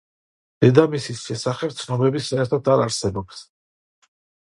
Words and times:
დედამისის 0.63 1.19
შესახებ 1.25 1.75
ცნობები 1.81 2.21
საერთოდ 2.29 2.71
არ 2.77 2.81
არსებობს. 2.87 3.45